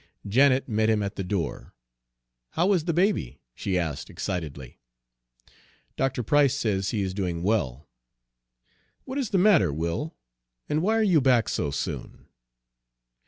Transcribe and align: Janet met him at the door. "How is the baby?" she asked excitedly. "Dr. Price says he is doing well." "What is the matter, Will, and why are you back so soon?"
Janet 0.27 0.67
met 0.67 0.89
him 0.89 1.03
at 1.03 1.15
the 1.15 1.23
door. 1.23 1.75
"How 2.53 2.73
is 2.73 2.85
the 2.85 2.91
baby?" 2.91 3.39
she 3.53 3.77
asked 3.77 4.09
excitedly. 4.09 4.79
"Dr. 5.95 6.23
Price 6.23 6.55
says 6.55 6.89
he 6.89 7.03
is 7.03 7.13
doing 7.13 7.43
well." 7.43 7.87
"What 9.05 9.19
is 9.19 9.29
the 9.29 9.37
matter, 9.37 9.71
Will, 9.71 10.15
and 10.67 10.81
why 10.81 10.97
are 10.97 11.03
you 11.03 11.21
back 11.21 11.47
so 11.47 11.69
soon?" 11.69 12.25